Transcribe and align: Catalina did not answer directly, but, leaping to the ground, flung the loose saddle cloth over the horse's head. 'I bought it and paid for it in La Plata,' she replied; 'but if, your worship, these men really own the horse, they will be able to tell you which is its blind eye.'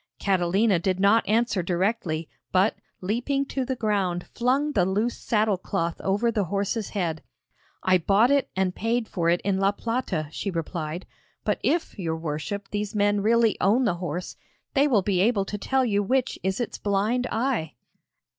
Catalina 0.17 0.79
did 0.79 0.99
not 0.99 1.29
answer 1.29 1.61
directly, 1.61 2.27
but, 2.51 2.75
leaping 3.01 3.45
to 3.45 3.63
the 3.63 3.75
ground, 3.75 4.25
flung 4.33 4.71
the 4.71 4.83
loose 4.83 5.15
saddle 5.15 5.59
cloth 5.59 6.01
over 6.01 6.31
the 6.31 6.45
horse's 6.45 6.89
head. 6.89 7.21
'I 7.83 7.99
bought 7.99 8.31
it 8.31 8.49
and 8.55 8.73
paid 8.73 9.07
for 9.07 9.29
it 9.29 9.39
in 9.41 9.59
La 9.59 9.71
Plata,' 9.71 10.27
she 10.31 10.49
replied; 10.49 11.05
'but 11.43 11.59
if, 11.61 11.99
your 11.99 12.17
worship, 12.17 12.67
these 12.71 12.95
men 12.95 13.21
really 13.21 13.55
own 13.61 13.83
the 13.85 13.97
horse, 14.01 14.35
they 14.73 14.87
will 14.87 15.03
be 15.03 15.21
able 15.21 15.45
to 15.45 15.59
tell 15.59 15.85
you 15.85 16.01
which 16.01 16.39
is 16.41 16.59
its 16.59 16.79
blind 16.79 17.27
eye.' 17.31 17.75